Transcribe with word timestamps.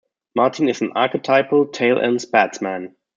Martin 0.33 0.67
is 0.67 0.81
an 0.81 0.93
archetypal 0.95 1.67
tail-end 1.67 2.25
batsman. 2.31 2.95